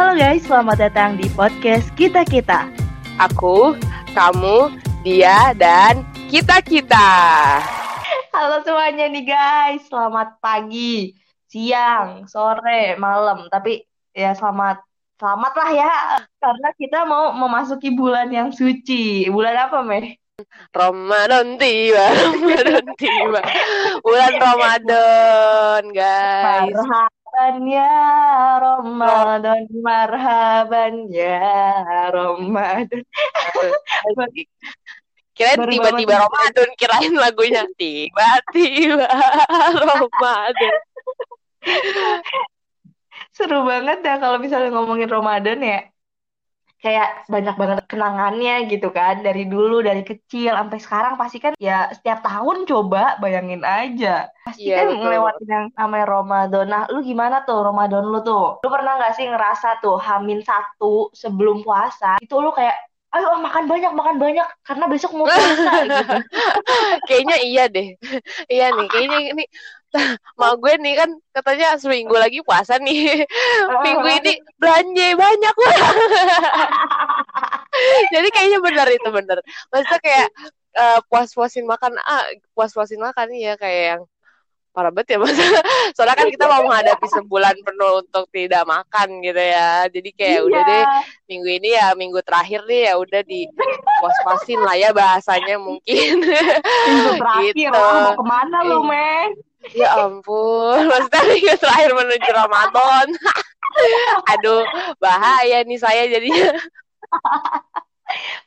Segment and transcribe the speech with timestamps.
[0.00, 2.72] Halo guys, selamat datang di podcast Kita Kita.
[3.20, 3.76] Aku,
[4.16, 4.72] kamu,
[5.04, 7.12] dia, dan kita-kita.
[8.32, 11.12] Halo semuanya nih guys, selamat pagi,
[11.52, 13.44] siang, sore, malam.
[13.52, 13.84] Tapi
[14.16, 14.80] ya selamat
[15.20, 15.92] selamat lah ya,
[16.40, 19.28] karena kita mau memasuki bulan yang suci.
[19.28, 20.16] Bulan apa, Meh?
[20.72, 22.08] Ramadan tiba,
[22.40, 23.44] Ramadan tiba.
[24.00, 26.72] Bulan Ramadan, guys.
[27.40, 27.96] Marhaban ya
[28.60, 31.40] Ramadan, marhaban ya
[32.12, 33.00] Ramadan.
[35.32, 36.20] Kirain tiba-tiba.
[36.20, 39.08] Ramadan, kirain lagunya tiba-tiba
[39.72, 40.74] Ramadan.
[43.32, 45.88] Seru banget ya kalau misalnya ngomongin Ramadan ya.
[46.80, 49.20] Kayak banyak banget kenangannya gitu kan.
[49.20, 54.32] Dari dulu, dari kecil sampai sekarang pasti kan ya setiap tahun coba bayangin aja.
[54.48, 55.00] Pasti Iya, kan betul.
[55.04, 56.66] ngelewatin yang namanya Ramadan.
[56.72, 58.64] Nah, lu gimana tuh Ramadan lu tuh?
[58.64, 62.76] Lu pernah nggak sih ngerasa tuh Hamin satu sebelum puasa itu lu kayak
[63.10, 66.16] ayo makan banyak makan banyak karena besok mau puasa gitu.
[67.10, 67.88] Kayaknya iya deh.
[68.54, 69.44] Iya nih, kayaknya ini
[70.38, 73.26] Mak gue nih kan katanya seminggu lagi puasa nih.
[73.84, 75.78] Minggu ini belanja banyak lah.
[78.14, 79.38] Jadi kayaknya benar itu benar.
[79.74, 80.28] Maksudnya kayak
[80.78, 82.22] eh, puas-puasin makan ah
[82.54, 84.02] puas-puasin makan ya kayak yang
[84.70, 85.34] parah banget ya mas.
[85.98, 89.90] Soalnya kan kita mau menghadapi sebulan penuh untuk tidak makan gitu ya.
[89.90, 90.70] Jadi kayak udah Iya.
[90.70, 90.84] deh
[91.26, 93.50] minggu ini ya minggu terakhir nih ya udah di
[93.98, 96.22] puas-puasin lah ya bahasanya mungkin.
[96.86, 97.74] Minggu terakhir Gitu.
[97.74, 99.30] lah, mau ke mana lu, Meng?
[99.76, 103.06] Ya ampun, maksudnya minggu terakhir menuju Ramadan.
[104.32, 104.64] Aduh,
[104.96, 106.56] bahaya nih saya jadinya.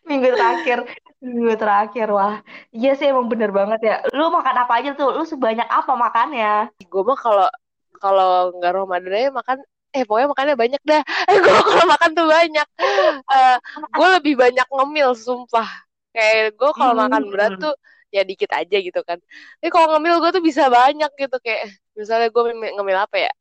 [0.03, 0.79] Minggu terakhir,
[1.23, 2.35] minggu terakhir, wah.
[2.69, 3.95] Iya sih emang bener banget ya.
[4.11, 5.15] Lu makan apa aja tuh?
[5.15, 6.67] Lu sebanyak apa makannya?
[6.83, 7.47] Gue mah kalau
[7.97, 9.57] kalau nggak Ramadan aja makan
[9.93, 11.01] eh pokoknya makannya banyak dah.
[11.31, 12.67] Eh gue kalau makan tuh banyak.
[13.31, 13.55] Eh
[13.95, 15.69] gue lebih banyak ngemil sumpah.
[16.11, 17.63] Kayak gue kalau makan berat Hmm.
[17.71, 17.73] tuh
[18.13, 19.17] ya dikit aja gitu kan.
[19.57, 22.41] Tapi kalau ngemil gue tuh bisa banyak gitu kayak misalnya gue
[22.75, 23.31] ngemil apa ya?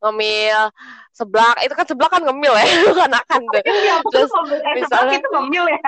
[0.00, 0.70] Ngemil
[1.12, 2.64] seblak, itu kan seblak kan ngemil ya,
[2.94, 3.62] bukan akan tuh.
[3.68, 5.80] Iya, Terus eh, misalnya- itu ngemil ya.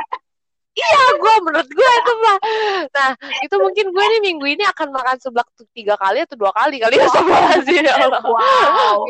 [0.76, 2.38] Iya, gue menurut gue itu mah.
[2.92, 3.10] Nah,
[3.40, 6.76] itu mungkin gue nih minggu ini akan makan seblak tuh tiga kali atau dua kali
[6.76, 8.20] kali ya sama sih ya Allah.
[8.20, 9.08] Wow.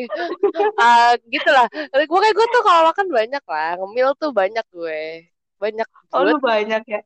[0.79, 1.67] Ah, gitu lah.
[1.91, 5.27] Gue kayak gue tuh kalau makan banyak lah, ngemil tuh banyak gue,
[5.59, 7.01] banyak Oh, lu banyak ya.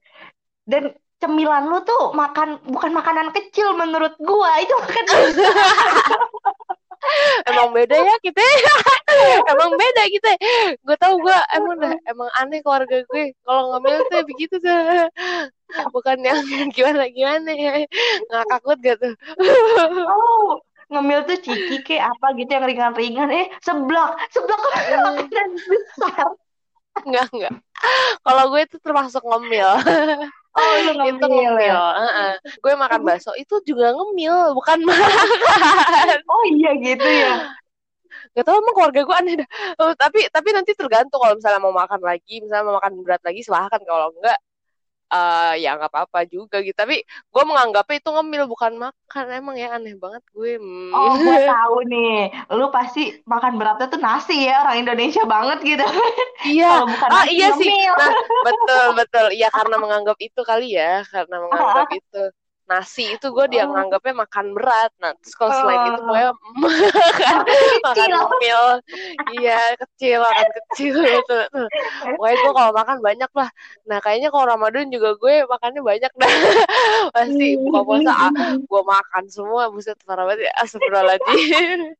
[0.68, 5.04] Dan cemilan lu tuh makan bukan makanan kecil menurut gua, itu makan
[7.48, 8.40] Emang beda ya kita,
[9.52, 10.30] emang beda kita.
[10.84, 13.24] Gue tahu gue emang dah, emang aneh keluarga gue.
[13.42, 15.08] Kalau ngemil tuh begitu tuh,
[15.90, 16.40] bukan yang
[16.76, 17.72] gimana gimana ya.
[18.28, 19.14] Ngakak banget gak tuh?
[20.04, 20.60] Oh,
[20.92, 23.28] ngemil tuh ciki kayak apa gitu yang ringan-ringan.
[23.32, 24.20] Eh, seblak.
[24.30, 26.28] Seblak kan makanan besar.
[27.06, 27.54] Enggak enggak.
[28.20, 29.70] Kalau gue itu termasuk ngemil.
[30.50, 31.56] Oh, lu itu ngemil ngemil.
[31.62, 31.82] ya.
[31.94, 32.32] heeh.
[32.58, 35.10] Gue makan bakso itu juga ngemil, bukan makan.
[36.30, 37.54] Oh iya gitu ya.
[38.34, 39.48] Gak tau emang keluarga gue aneh dah.
[39.78, 43.40] Oh, tapi tapi nanti tergantung kalau misalnya mau makan lagi, misalnya mau makan berat lagi
[43.46, 44.38] silahkan kalau enggak
[45.14, 46.76] eh ya nggak apa-apa juga gitu.
[46.82, 46.96] Tapi
[47.32, 49.24] gue menganggapnya itu ngemil bukan makan.
[49.38, 50.50] Emang ya aneh banget gue.
[50.62, 50.90] Hmm.
[50.94, 52.10] Oh, gue tahu nih.
[52.58, 53.00] Lu pasti
[53.32, 55.84] makan beratnya tuh nasi ya, orang Indonesia banget gitu.
[56.46, 56.64] Iya.
[56.64, 57.68] Kalau bukan Ah nasi iya sih.
[57.68, 57.94] ngemil.
[57.98, 58.12] Nah,
[58.46, 59.26] betul betul.
[59.36, 62.18] Iya karena menganggap itu kali ya, karena menganggap itu
[62.70, 63.74] nasi itu gue dia Oh.
[63.74, 64.90] menganggapnya makan berat.
[65.02, 66.06] Nah, terus kalau selain itu Oh.
[66.06, 66.30] pokoknya
[66.62, 67.36] makan
[67.82, 68.62] makan ngemil.
[69.34, 71.38] Iya, kecil, makan kecil gitu.
[72.14, 73.50] Pokoknya gue kalau makan banyak lah.
[73.90, 76.30] Nah, kayaknya kalau Ramadan juga gue makannya banyak dah.
[77.18, 79.62] Pasti buka puasa ah, gue makan semua.
[79.74, 80.52] Buset, parah banget ya.
[80.62, 81.98] Astagfirullahaladzim.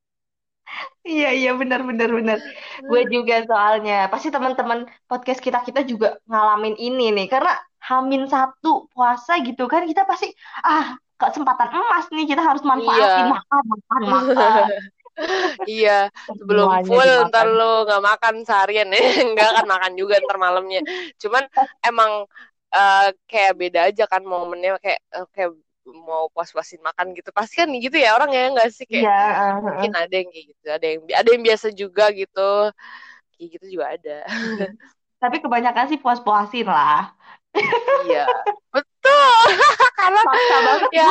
[1.02, 2.38] Iya, iya benar benar benar.
[2.86, 4.06] Gue juga soalnya.
[4.12, 9.82] Pasti teman-teman podcast kita kita juga ngalamin ini nih karena Hamin satu puasa gitu kan
[9.90, 10.26] kita pasti
[10.64, 10.86] ah
[11.20, 13.32] kesempatan emas nih kita harus manfaatin Iya.
[13.34, 14.64] makan makan makan.
[15.68, 17.28] iya, sebelum Semuanya full dimakan.
[17.28, 19.00] ntar lu nggak makan seharian ya
[19.32, 20.80] nggak akan makan juga ntar malamnya
[21.20, 21.44] cuman
[21.84, 22.12] emang
[22.72, 25.50] eh, kayak beda aja kan momennya kayak eh, kayak
[25.90, 29.42] mau puas-puasin makan gitu pasti kan gitu ya orang ya nggak sih kayak Iya, uh,
[29.42, 29.54] uh.
[29.66, 32.48] mungkin ada yang kayak gitu ada yang ada yang biasa juga gitu
[33.36, 34.16] kayak gitu juga ada
[35.20, 37.12] Tapi kebanyakan sih puas-puasin lah.
[38.06, 38.24] Iya.
[38.70, 39.42] Betul.
[39.98, 41.08] Karena Maksa banget ya.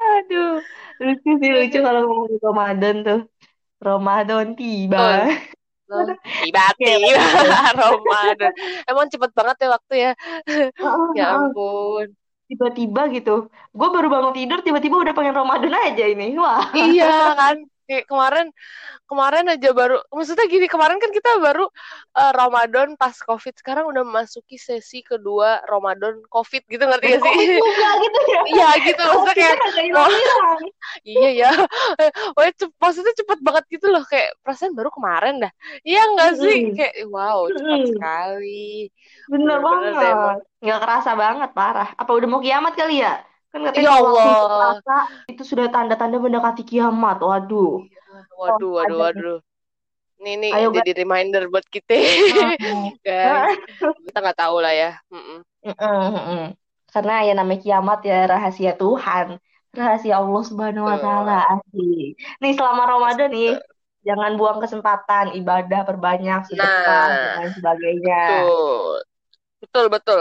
[0.00, 0.60] Aduh,
[1.00, 3.20] lucu sih lucu kalau ngomongin Ramadan tuh.
[3.80, 5.32] Ramadan tiba.
[6.44, 7.24] tiba-tiba.
[7.80, 8.52] Ramadan.
[8.84, 10.12] Emang cepet banget ya waktu ya.
[11.16, 12.12] Ya ampun.
[12.50, 13.48] Tiba-tiba gitu.
[13.72, 16.36] Gue baru bangun tidur, tiba-tiba udah pengen Ramadan aja ini.
[16.36, 16.68] Wah.
[16.76, 17.56] iya kan
[17.90, 18.54] kayak kemarin
[19.10, 21.66] kemarin aja baru maksudnya gini kemarin kan kita baru
[22.14, 27.58] uh, Ramadan pas covid sekarang udah memasuki sesi kedua Ramadan covid gitu ngerti gak sih?
[27.58, 28.40] juga gitu ya.
[28.46, 30.08] Iya gitu maksudnya kayak oh,
[31.18, 31.50] iya ya.
[32.38, 35.52] Oh, cep, maksudnya cepet banget gitu loh kayak perasaan baru kemarin dah.
[35.82, 36.58] Iya enggak sih?
[36.70, 36.74] Hmm.
[36.78, 37.90] kayak wow cepat hmm.
[37.90, 38.70] sekali.
[39.26, 40.38] Bener, bener banget.
[40.62, 41.90] Nggak kerasa banget parah.
[41.98, 43.18] Apa udah mau kiamat kali ya
[43.50, 44.70] Kan katanya ya Allah.
[45.26, 47.18] itu sudah tanda-tanda mendekati kiamat.
[47.18, 47.82] Waduh.
[48.38, 49.38] Waduh, waduh, waduh.
[50.20, 51.00] Ini nih Ayo, jadi guys.
[51.00, 51.96] reminder buat kita.
[53.08, 53.56] Guys,
[54.04, 54.92] kita nggak tahu lah ya.
[55.08, 56.52] Mm -mm.
[56.92, 59.40] Karena ya namanya kiamat ya rahasia Tuhan.
[59.72, 61.40] Rahasia Allah Subhanahu wa taala.
[62.36, 63.56] Nih selama Ramadan nih
[64.04, 68.44] jangan buang kesempatan ibadah perbanyak sedekah nah, dan sebagainya.
[68.44, 68.96] Betul.
[69.64, 70.20] Betul, betul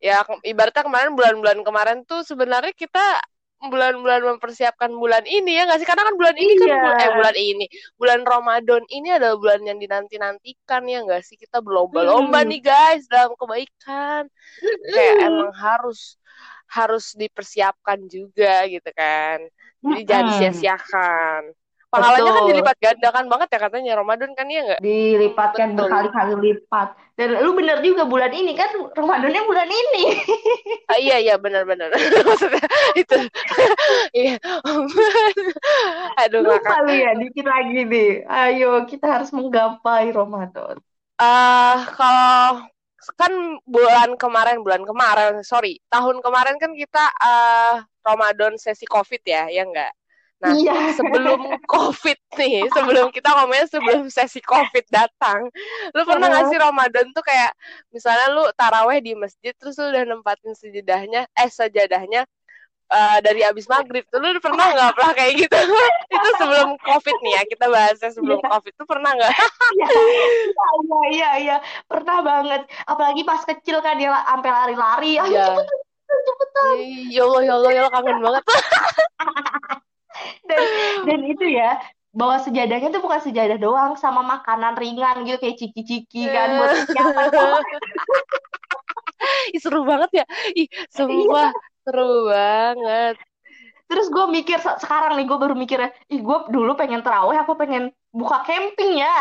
[0.00, 3.20] ya ibaratnya kemarin bulan-bulan kemarin tuh sebenarnya kita
[3.56, 6.76] bulan-bulan mempersiapkan bulan ini ya nggak sih karena kan bulan ini kan iya.
[6.76, 7.66] kan bulan, eh bulan ini
[7.96, 12.48] bulan Ramadan ini adalah bulan yang dinanti-nantikan ya nggak sih kita berlomba-lomba hmm.
[12.52, 14.92] nih guys dalam kebaikan hmm.
[14.92, 16.20] kayak emang harus
[16.68, 19.40] harus dipersiapkan juga gitu kan
[19.80, 20.08] jadi hmm.
[20.08, 21.42] jangan sia-siakan
[21.96, 24.80] pahalanya kan dilipat gandakan banget ya katanya Ramadan kan ya nggak?
[24.84, 26.88] Dilipatkan berkali-kali lipat.
[27.16, 30.04] Dan lu bener juga bulan ini kan Ramadannya bulan ini.
[30.86, 31.88] Ah, iya iya benar-benar
[32.28, 33.16] maksudnya itu.
[34.16, 34.36] Iya
[36.16, 38.24] aduh lupa lu ya dikit lagi nih.
[38.28, 40.76] Ayo kita harus menggapai Ramadan.
[41.16, 42.48] Ah uh, kalau
[43.16, 43.32] kan
[43.64, 45.80] bulan kemarin bulan kemarin sorry.
[45.88, 49.92] Tahun kemarin kan kita uh, Ramadan sesi COVID ya ya enggak
[50.36, 50.92] Nah, iya.
[50.92, 55.48] sebelum COVID nih, sebelum kita ngomongnya sebelum sesi COVID datang,
[55.96, 57.56] lu pernah nggak sih Ramadan tuh kayak
[57.88, 62.28] misalnya lu taraweh di masjid terus lu udah nempatin sejadahnya, eh sajadahnya
[62.92, 65.56] uh, dari abis maghrib tuh lu pernah nggak pernah kayak gitu?
[66.20, 68.50] itu sebelum COVID nih ya, kita bahasnya sebelum yeah.
[68.52, 69.34] COVID tuh pernah nggak?
[69.72, 71.56] Iya, iya, iya, iya,
[71.88, 72.68] pernah banget.
[72.84, 75.48] Apalagi pas kecil kan dia sampai lari-lari, ayo yeah.
[75.56, 76.74] cepetan, cepetan.
[77.08, 78.44] Ya Allah, ya Allah, ya Allah, kangen banget.
[80.48, 80.62] dan
[81.04, 81.78] dan itu ya
[82.16, 87.28] bawa sejadahnya tuh bukan sejadah doang sama makanan ringan gitu kayak ciki-ciki kan buat siapa
[89.54, 90.24] Ih, seru banget ya.
[90.54, 91.56] Ih semua iya.
[91.82, 93.16] seru banget.
[93.86, 95.78] Terus gue mikir sekarang nih gue baru mikir
[96.10, 99.14] ih gue dulu pengen terawih apa pengen buka camping ya.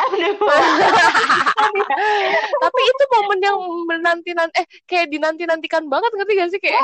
[2.59, 6.59] Tapi itu momen yang menanti nanti eh kayak dinanti nantikan banget ngerti gak sih?
[6.59, 6.81] Kayak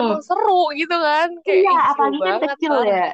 [0.00, 3.08] emang seru gitu kan kayak iya apalagi kan kecil ya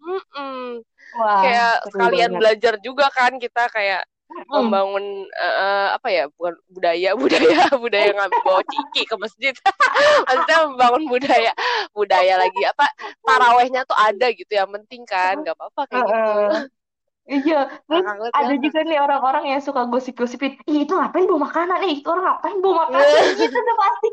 [0.00, 0.84] Mm-mm.
[1.16, 2.40] Wah, kayak sekalian banget.
[2.40, 4.46] belajar juga kan kita kayak mm.
[4.50, 9.54] membangun uh, apa ya bukan budaya budaya budaya ngambil bawa ciki ke masjid
[10.26, 11.52] maksudnya membangun budaya
[11.96, 12.86] budaya lagi apa
[13.24, 16.46] tarawehnya tuh ada gitu yang penting kan nggak apa-apa kayak uh, gitu
[17.26, 18.06] Iya, terus
[18.38, 21.98] ada juga nih orang-orang yang suka gosip-gosipin, Ih, itu ngapain bawa makanan nih?
[21.98, 23.02] Itu orang ngapain bawa makanan?
[23.42, 24.10] gitu tuh pasti.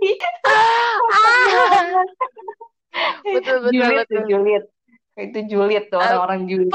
[3.22, 4.24] betul betul Juliet, betul.
[4.26, 4.66] Juliet
[5.14, 6.74] itu julid tuh orang-orang julid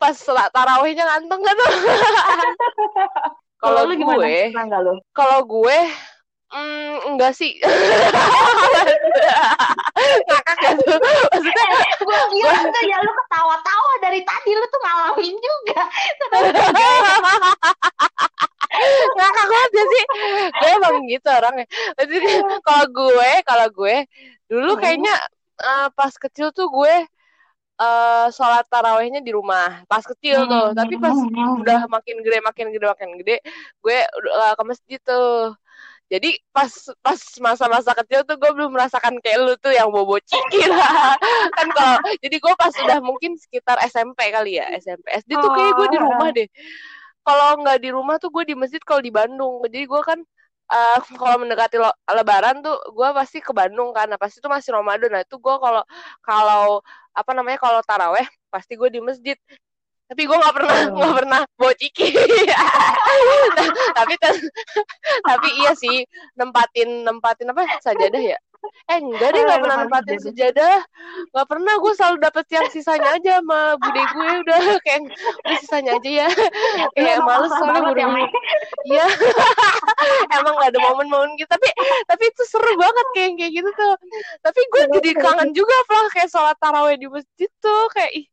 [0.00, 1.68] pas selat tarawihnya nganteng gak tuh
[3.62, 4.34] kalau gue
[5.12, 5.78] kalau gue
[6.46, 7.58] Mm, enggak sih.
[10.30, 10.94] Ngakak gak tuh?
[11.34, 11.66] Maksudnya
[11.98, 15.82] gue kira tuh ya lu ketawa-tawa dari tadi lu tuh ngalamin juga.
[19.18, 20.04] Ngakak banget ya sih.
[20.54, 21.66] Gue emang gitu orangnya.
[21.98, 22.16] Jadi
[22.62, 23.96] kalau gue, kalau gue
[24.46, 25.18] dulu kayaknya
[25.60, 26.94] uh, pas kecil tuh gue
[27.80, 29.84] uh, sholat tarawehnya di rumah.
[29.88, 30.72] Pas kecil tuh.
[30.72, 30.76] Hmm.
[30.76, 33.36] tapi pas udah makin gede makin gede makin gede
[33.80, 33.98] gue
[34.32, 35.54] uh, ke masjid tuh.
[36.06, 36.70] Jadi pas
[37.02, 41.18] pas masa-masa kecil tuh gue belum merasakan kayak lu tuh yang bobo ciki lah.
[41.58, 45.72] Kan kalau jadi gue pas udah mungkin sekitar SMP kali ya SMP SD tuh kayak
[45.74, 46.48] gue di rumah deh.
[47.26, 49.58] Kalau nggak di rumah tuh gue di masjid kalau di Bandung.
[49.66, 50.22] Jadi gue kan
[50.70, 54.10] uh, kalau mendekati lo, lebaran tuh gue pasti ke Bandung kan.
[54.10, 55.10] Nah pasti itu masih Ramadan.
[55.12, 55.82] Nah itu gue kalau
[56.22, 56.82] kalau
[57.16, 59.38] apa namanya kalau taraweh pasti gue di masjid.
[60.06, 60.94] Tapi gue nggak pernah oh.
[60.94, 61.16] nggak oh.
[61.18, 62.14] pernah bociki
[63.58, 64.14] nah, tapi
[65.34, 66.06] tapi iya sih
[66.38, 67.82] nempatin nempatin apa?
[67.82, 68.38] Sajadah ya
[68.86, 70.78] eh enggak deh nggak pernah nempatin sejadah.
[71.32, 74.60] Nggak pernah gue selalu dapet yang sisanya aja sama bude gue udah.
[74.86, 76.28] Kayak udah sisanya aja ya.
[76.96, 78.02] Kayak males soalnya buru
[78.92, 79.06] iya.
[80.34, 81.68] Emang gak ada momen-momen gitu tapi
[82.06, 83.94] tapi itu seru banget kayak kayak gitu tuh.
[84.44, 87.86] Tapi gue jadi kangen juga lah kayak sholat taraweh di masjid tuh.
[87.92, 88.26] Kayak ih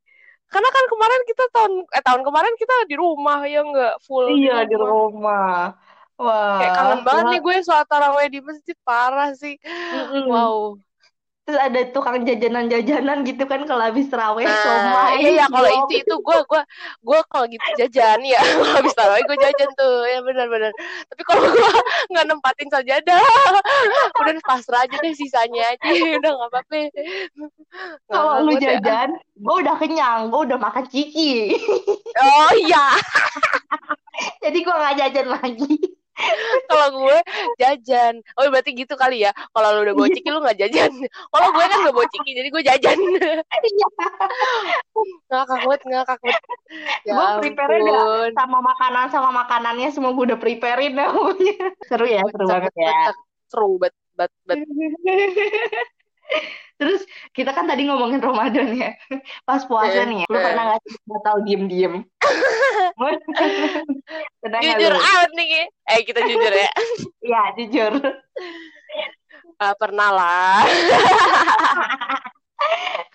[0.54, 3.96] karena kan kemarin kita tahun eh tahun kemarin kita di rumah ya nggak?
[4.06, 5.74] Full iya di rumah
[6.22, 9.58] Wah, kayak kangen banget nih gue sholat taraweh di masjid parah sih.
[9.64, 10.30] Mm-mm.
[10.30, 10.78] Wow.
[11.44, 15.28] terus ada tukang jajanan-jajanan gitu kan kalau habis terawih Nah, somai.
[15.28, 16.62] iya ya kalau itu itu gue gue
[17.04, 18.40] gue kalau gitu jajan ya
[18.80, 20.08] habis tarawih gue jajan tuh.
[20.08, 20.72] Ya benar-benar
[21.12, 21.52] tapi kalau gue
[22.16, 23.20] nggak nempatin sajadah
[24.24, 25.84] udah pasrah aja deh sisanya aja.
[26.24, 26.80] Udah nggak apa-apa.
[28.08, 28.80] Kalau lu kuat ya.
[28.80, 31.60] jajan gue udah kenyang gue udah makan ciki.
[32.24, 32.96] Oh iya.
[34.40, 35.76] Jadi gue nggak jajan lagi
[36.70, 37.18] kalau gue
[37.58, 38.14] jajan.
[38.38, 39.32] Oh berarti gitu kali ya.
[39.34, 40.92] Kalau lu udah bawa ciki lu nggak jajan.
[41.34, 42.98] Kalau gue kan nggak bawa ciki jadi gue jajan.
[43.64, 43.88] Iya.
[45.30, 46.44] ngakak banget ngakak banget.
[47.04, 51.10] Ya gue prepare udah sama makanan sama makanannya semua gue udah preparein dah
[51.90, 52.92] seru ya seru banget ya.
[53.50, 54.32] seru banget.
[56.74, 58.92] Terus kita kan tadi ngomongin Ramadan ya.
[59.46, 60.42] Pas puasa Eh, nih, lu eh.
[60.42, 62.02] pernah gak sih batal diem-diem?
[64.64, 65.00] Jujur lu?
[65.02, 66.70] out nih eh kita jujur ya
[67.26, 67.92] Iya, jujur.
[69.58, 70.62] Ah, pernah lah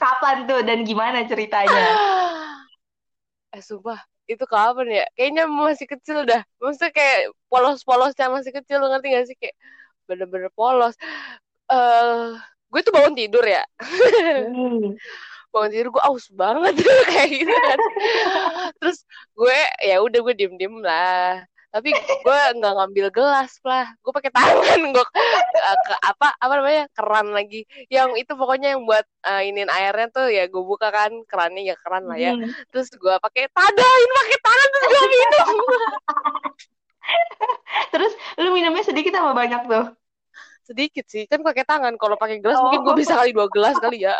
[0.01, 1.87] Kapan tuh dan gimana ceritanya?
[3.55, 3.97] eh sumpah
[4.29, 9.25] itu kapan ya kayaknya masih kecil dah maksudnya kayak polos-polosnya masih kecil lu ngerti gak
[9.25, 9.57] sih kayak
[10.05, 10.93] bener-bener polos
[11.73, 12.37] eh
[12.69, 13.65] gue tuh bangun tidur ya.
[13.81, 14.95] Hmm.
[15.53, 16.75] bangun tidur gue aus banget.
[17.13, 17.79] Kayak gitu kan.
[18.81, 18.99] Terus
[19.33, 21.45] gue ya udah gue diem diem lah.
[21.69, 23.89] Tapi gue nggak ngambil gelas lah.
[24.01, 27.65] Gue pakai tangan gue ke apa apa namanya keran lagi.
[27.93, 31.13] Yang itu pokoknya yang buat eh, iniin airnya tuh ya gue buka kan.
[31.29, 32.37] Kerannya ya keran lah ya.
[32.37, 32.49] Hmm.
[32.73, 35.57] terus gue pakai tadain pakai tangan terus gue minum.
[37.93, 39.98] Terus lu minumnya sedikit apa banyak tuh?
[40.69, 41.97] Sedikit sih kan pakai tangan.
[41.97, 42.99] Kalau pakai gelas mungkin gue Oh.
[43.01, 44.13] bisa kali dua gelas kali ya.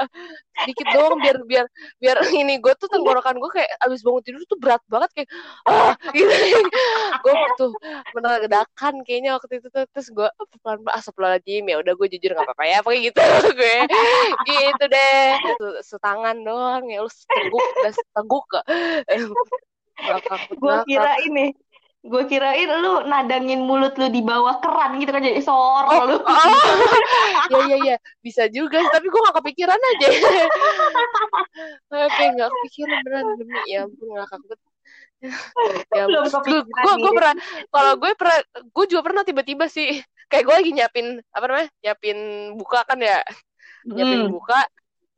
[0.65, 1.67] Sedikit doang biar biar
[2.01, 5.29] biar ini gue tuh tenggorokan gue kayak abis bangun tidur tuh berat banget kayak
[5.69, 5.93] ah!
[6.17, 6.33] gitu.
[7.25, 7.73] Gue tuh
[8.17, 9.85] bener gedakan kayaknya waktu itu tuh.
[9.93, 10.29] Terus gue
[10.65, 11.17] pelan pelan asap
[11.69, 12.79] ya udah gue jujur nggak apa-apa ya.
[12.81, 13.21] Pakai gitu
[13.61, 13.77] gue.
[14.49, 15.29] Gitu deh.
[15.61, 18.65] Se- setangan doang ya lu seteguk udah seteguk gak
[20.55, 21.51] Gue kira ini,
[21.99, 26.17] gue kirain lu nadangin mulut lu di bawah keran gitu kan jadi sor Oh, lu.
[26.23, 26.47] oh,
[27.51, 30.09] ya ya ya bisa juga tapi gue gak kepikiran aja.
[32.07, 33.25] Oke nggak kepikiran beneran.
[33.35, 34.61] Demi ya ampun ngakak banget
[35.91, 37.35] ya gue gue pernah
[37.75, 39.99] kalau gue pernah gue juga pernah tiba-tiba sih.
[40.31, 42.19] Kayak gue lagi nyiapin apa namanya nyiapin
[42.55, 43.19] buka kan ya.
[43.89, 44.33] Nyiapin Hmm.
[44.33, 44.59] buka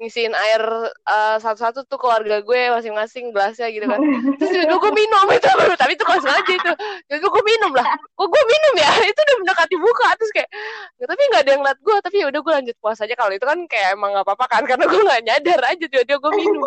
[0.00, 4.00] ngisiin air eh, satu-satu tuh keluarga gue masing-masing gelasnya gitu kan.
[4.40, 5.48] Terus tiba gue minum itu.
[5.76, 6.72] Tapi itu kelas aja itu.
[7.04, 7.84] Tiba gue minum lah.
[8.16, 8.90] Kok gue minum ya?
[9.12, 10.08] Itu udah mendekati buka.
[10.16, 10.48] Terus kayak
[10.96, 13.14] "Ya, tapi nggak ada yang ngeliat gue tapi ya udah gue lanjut puasa aja.
[13.14, 14.62] Kalau itu kan kayak emang nggak apa-apa kan.
[14.64, 15.84] Karena gue nggak nyadar aja.
[15.84, 16.64] Tiba-tiba gue minum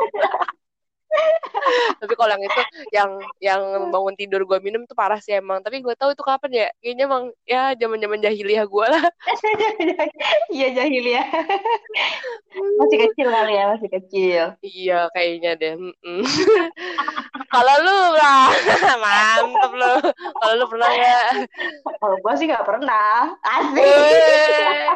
[2.01, 3.62] tapi kalau yang itu yang yang
[3.93, 7.03] bangun tidur gue minum tuh parah sih emang tapi gue tahu itu kapan ya kayaknya
[7.08, 9.05] emang ya zaman zaman jahiliyah gue lah
[10.53, 11.24] Iya jahil ya.
[12.53, 14.43] Masih kecil kali ya, masih kecil.
[14.62, 15.74] iya kayaknya deh
[17.53, 18.50] kalau lu lah
[19.03, 21.25] mantep lu kalau lu pernah nggak
[21.98, 23.34] Kalau gue sih gak pernah.
[23.41, 24.93] Asik.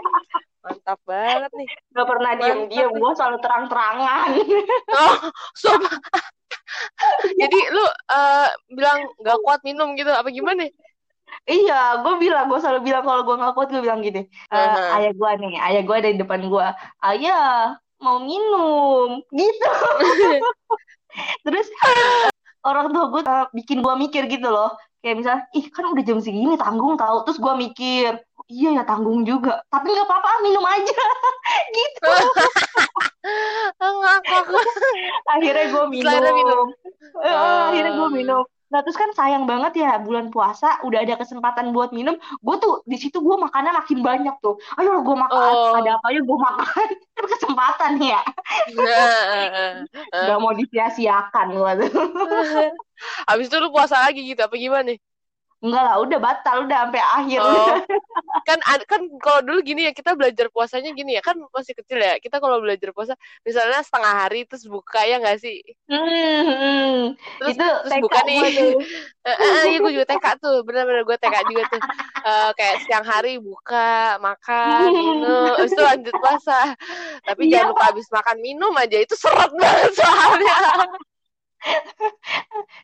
[0.68, 2.44] Mantap banget nih Gak pernah Mantap.
[2.44, 2.92] diem-diem.
[2.92, 4.30] Gue selalu terang-terangan.
[5.00, 5.16] oh
[5.56, 5.96] sumpah
[7.42, 10.68] jadi lu eh, bilang nggak kuat minum gitu apa gimana
[11.48, 15.00] Iya, gue bilang, gue selalu bilang kalau gue nggak kuat, gue bilang gini, "Eh, Aha.
[15.00, 16.68] ayah gue nih, ayah gue ada di depan gue,
[17.04, 19.72] ayah mau minum, gitu.
[21.48, 21.68] Terus
[22.64, 26.20] orang tua gue eh, bikin gue mikir gitu loh, kayak misalnya, ih kan udah jam
[26.24, 30.64] segini tanggung tahu, terus gue mikir, "Oh, iya ya tanggung juga, tapi nggak apa-apa minum
[30.64, 30.98] aja,
[31.78, 32.08] gitu.
[33.78, 34.44] ngakak
[35.28, 36.66] Akhirnya gue minum, minum.
[37.24, 37.70] Eh, Ah.
[37.72, 38.44] akhirnya gue minum.
[38.68, 42.84] Nah terus kan sayang banget ya bulan puasa udah ada kesempatan buat minum, gue tuh
[42.84, 44.60] di situ gue makannya makin banyak tuh.
[44.76, 45.80] Ayo gue makan, Oh.
[45.80, 46.88] ada apa aja gue makan.
[47.16, 48.22] Kan kesempatan ya,
[48.76, 49.82] nah,
[50.14, 52.08] nggak mau disia-siakan gue tuh.
[53.30, 54.94] habis itu lu puasa lagi gitu apa gimana
[55.58, 57.40] Enggak lah, udah batal, udah sampai akhir.
[57.42, 57.76] Oh.
[58.48, 62.16] kan kan kalau dulu gini ya kita belajar puasanya gini ya kan masih kecil ya
[62.16, 63.12] kita kalau belajar puasa
[63.44, 65.60] misalnya setengah hari terus buka ya nggak sih
[65.92, 66.00] Hmm,
[66.48, 66.96] hmm.
[67.44, 68.72] terus itu terus TK buka nih tuh.
[69.28, 71.82] Eh, eh, iya gue juga TK tuh bener-bener gue TK juga tuh
[72.28, 76.60] Eh, kayak siang hari buka makan minum habis itu lanjut puasa
[77.28, 77.52] tapi Iya.
[77.52, 80.56] jangan lupa habis makan minum aja itu seret banget soalnya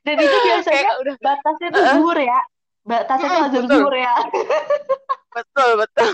[0.03, 2.39] Dan itu biasanya kayak udah batasnya tuh zuhur ya.
[2.83, 4.13] Batasnya tuh Mm, azan zuhur ya.
[5.33, 6.11] betul betul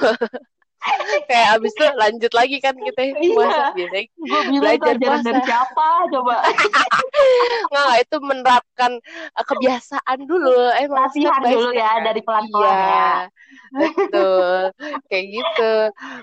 [1.27, 3.36] kayak abis itu lanjut lagi kan kita Iya.
[3.36, 5.24] puasa biasanya Gue Belajar puasa.
[5.24, 6.36] dari siapa coba?
[7.69, 8.91] nggak itu menerapkan
[9.36, 13.12] uh, kebiasaan dulu emang Latihan dulu ya, dari pelan-pelan iya ya.
[13.69, 14.74] betul
[15.05, 15.71] kayak gitu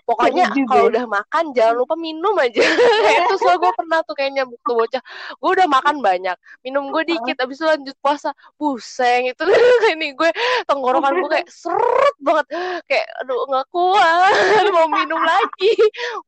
[0.03, 0.91] pokoknya kalau ya.
[0.91, 2.59] udah makan jangan lupa minum aja
[3.23, 5.03] itu soal gue pernah tuh kayaknya waktu bocah
[5.37, 6.35] gue udah makan banyak
[6.67, 9.43] minum gue dikit abis itu lanjut puasa puseng itu
[9.95, 10.31] ini gue
[10.67, 12.47] tenggorokan gue kayak seret banget
[12.91, 14.35] kayak aduh nggak kuat
[14.77, 15.73] mau minum lagi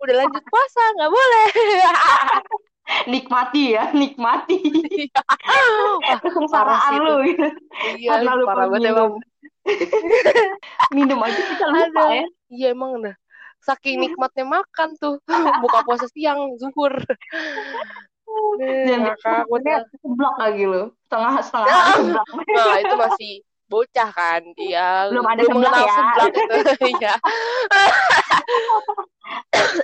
[0.03, 1.47] udah lanjut puasa nggak boleh
[3.05, 4.57] Nikmati ya, nikmati.
[5.45, 7.49] Wah, Kesengsaraan lu gitu.
[8.01, 8.97] iya lupa parah banget minum.
[8.97, 9.13] emang
[10.97, 12.05] Minum aja kita lupa Ada.
[12.17, 12.25] ya.
[12.49, 13.17] Iya emang dah.
[13.61, 15.21] Saking nikmatnya makan tuh.
[15.61, 16.97] Buka puasa siang, zuhur.
[18.57, 20.01] Dan ngakak takutnya bener.
[20.01, 20.83] seblak lagi lu.
[21.05, 21.75] Setengah setengah.
[22.57, 23.33] Nah, itu masih
[23.69, 24.43] bocah kan.
[24.57, 25.13] Iya.
[25.13, 25.95] Belum ada seblak mengenal ya.
[25.95, 26.57] seblak itu.
[26.99, 27.15] Iya.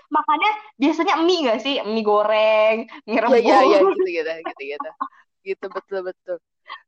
[0.08, 0.50] Makannya
[0.80, 1.74] biasanya mie gak sih?
[1.84, 3.42] Mie goreng, mie Iya, rebus.
[3.44, 4.90] iya, iya, gitu gitu gitu gitu.
[5.44, 6.36] Gitu betul betul.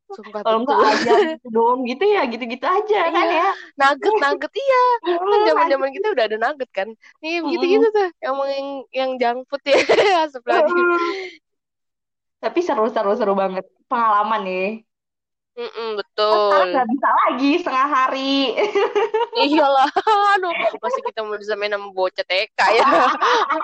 [0.06, 3.36] Sumpah Kalau enggak aja gitu dong, gitu ya, gitu-gitu aja kan Iya.
[3.42, 3.48] ya.
[3.76, 4.82] Nugget, nugget iya.
[5.04, 6.88] Kan zaman-zaman kita udah ada nugget kan.
[7.20, 7.52] Nih Mm-mm.
[7.52, 8.08] gitu-gitu tuh.
[8.22, 9.76] Yang yang, yang junk food ya.
[10.24, 10.86] Astagfirullahaladzim.
[12.40, 14.85] Tapi seru-seru seru banget pengalaman nih.
[15.56, 16.52] Mm-mm, betul.
[16.52, 18.36] sekarang nggak bisa lagi setengah hari.
[19.48, 19.88] Iyalah,
[20.36, 20.52] aduh,
[20.84, 22.84] masih kita mau bisa main sama bocah TK ya.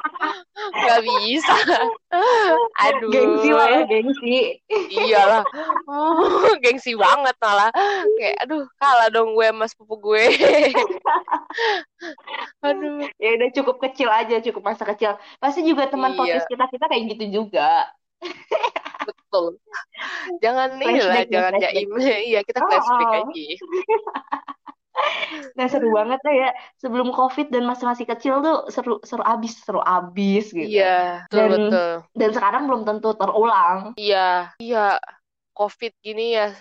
[0.72, 1.56] Nggak bisa.
[2.88, 3.10] Aduh.
[3.12, 4.56] Gengsi lah gengsi.
[4.72, 5.44] Iyalah.
[5.84, 7.68] Oh, gengsi banget malah.
[8.16, 10.24] Kayak, aduh, kalah dong gue sama sepupu gue.
[12.64, 13.04] aduh.
[13.20, 15.20] Ya udah cukup kecil aja, cukup masa kecil.
[15.42, 16.18] Pasti juga teman Iya.
[16.20, 17.84] podcast kita kita kayak gitu juga.
[19.32, 19.56] Betul.
[20.44, 21.88] Jangan ini lah, ya, jangan jaim.
[22.28, 23.16] Iya, kita Oh, flashback oh.
[23.24, 23.44] aja.
[25.56, 26.50] Nah seru banget lah ya.
[26.76, 30.68] Sebelum COVID dan masih masih kecil tuh seru seru abis, seru abis gitu.
[30.68, 31.92] Iya, betul, Dan- betul.
[32.12, 33.96] Dan sekarang belum tentu terulang.
[33.96, 35.00] Iya, iya.
[35.56, 36.52] COVID gini ya.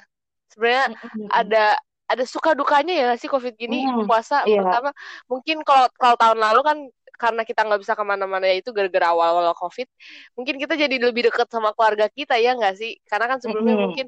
[0.48, 0.96] Sebenarnya
[1.28, 1.76] ada
[2.08, 4.60] ada suka dukanya ya sih covid gini Hmm, puasa iya.
[4.64, 4.92] pertama
[5.32, 6.78] mungkin kalau kalau tahun lalu kan
[7.22, 9.88] karena kita nggak bisa ke mana-mana ya itu gara-gara awal-awal covid
[10.38, 12.92] mungkin kita jadi lebih dekat sama keluarga kita ya nggak sih?
[13.10, 13.84] Karena kan sebelumnya Mm-mm.
[13.86, 14.06] mungkin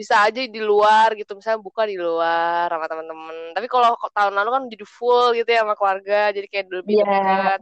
[0.00, 3.36] bisa aja di luar gitu misalnya buka di luar sama teman-teman.
[3.56, 7.04] Tapi kalau tahun lalu kan jadi full gitu ya sama keluarga jadi kayak lebih Iya.
[7.04, 7.58] dekat.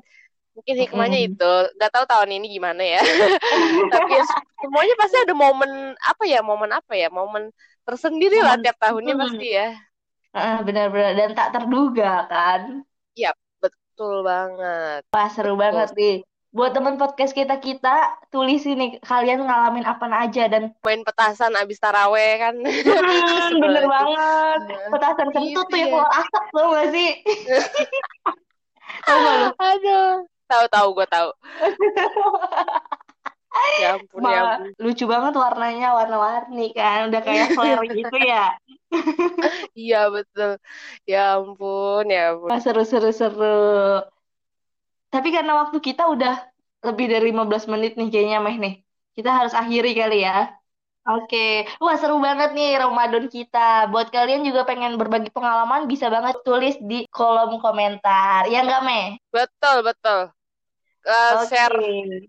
[0.56, 1.28] Mungkin hikmahnya Mm-mm.
[1.28, 1.52] itu.
[1.78, 3.00] Nggak tahu tahun ini gimana ya.
[3.92, 4.22] Tapi ya,
[4.62, 5.70] semuanya pasti ada momen
[6.02, 7.50] apa ya momen apa ya momen
[7.86, 9.68] tersendiri lah tiap tahunnya pasti ya.
[10.40, 11.12] Ah, benar-benar.
[11.18, 12.60] Dan tak terduga kan.
[13.94, 16.26] Betul banget Wah, seru banget nih.
[16.50, 21.78] Buat teman podcast kita kita tulis ini kalian ngalamin apa aja dan main petasan abis
[21.78, 24.58] taraweh kan Hmm, bener banget.
[24.90, 25.94] Petasan kentut tuh yang ya.
[25.94, 27.10] keluar asap tau gak sih?
[29.06, 29.20] Tahu
[29.58, 31.28] aduh tahu tahu gue tahu
[33.80, 34.68] ya ampun ya Ma- ampun.
[34.84, 38.36] lucu banget warnanya warna-warni kan udah kayak flare gitu ya.
[39.80, 40.50] Iya betul.
[41.10, 42.48] Ya ampun ya ampun.
[42.50, 43.44] Wah, seru-seru seru
[45.12, 46.32] tapi karena waktu kita udah
[46.86, 48.74] lebih dari 15 menit nih kayaknya Meh nih.
[49.16, 50.32] Kita harus akhiri kali ya.
[51.08, 51.36] Oke,
[51.84, 53.58] wah seru banget nih Ramadan kita.
[53.92, 58.40] Buat kalian juga pengen berbagi pengalaman, bisa banget tulis di kolom komentar.
[58.52, 59.04] Ya nggak, Meh?
[59.32, 60.32] betul betul
[61.04, 61.52] Eh, Oke.
[61.52, 61.76] share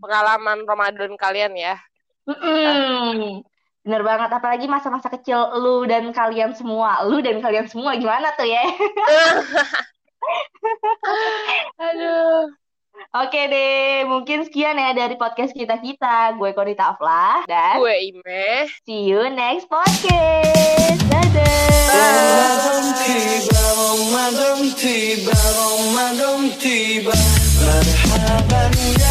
[0.03, 1.79] pengalaman Ramadan kalian ya
[2.27, 3.39] Mm-mm.
[3.85, 7.05] Bener banget, apalagi masa-masa kecil lu dan kalian semua.
[7.05, 8.65] Lu dan kalian semua gimana tuh ya?
[11.85, 12.49] aduh
[13.13, 16.33] Oke deh, mungkin sekian ya dari podcast kita-kita.
[16.39, 20.99] Gue Konita Aflah, dan gue Ime see you next podcast.
[21.11, 21.55] Dadah!
[25.85, 28.61] Ramadan مرحبا.
[28.99, 29.04] يا